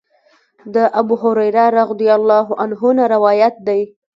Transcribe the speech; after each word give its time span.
د 0.73 0.75
ابوهريره 0.99 1.65
رضی 1.79 2.07
الله 2.17 2.47
عنه 2.61 2.81
نه 2.97 3.03
روايت 3.13 3.55
دی: 3.67 3.81